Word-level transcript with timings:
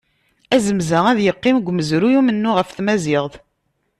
Azmez-a, 0.55 0.99
ad 1.11 1.19
yeqqim 1.21 1.57
deg 1.59 1.69
umezruy 1.69 2.13
n 2.15 2.19
umennuɣ 2.19 2.55
ɣef 2.57 2.69
tmaziɣt. 2.71 3.33